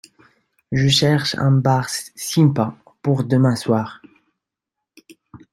Je 0.71 0.87
cherche 0.87 1.35
un 1.35 1.51
bar 1.51 1.87
sympa 1.87 2.73
pour 3.03 3.23
demain 3.23 3.55
soir. 3.55 4.01